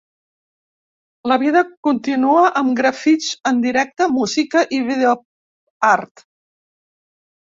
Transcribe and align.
La 1.31 1.35
vida 1.43 1.61
continua 1.87 2.47
amb 2.61 2.73
grafits 2.79 3.27
en 3.51 3.61
directe, 3.65 4.07
música 4.15 4.63
i 4.77 4.81
videoart. 4.89 6.25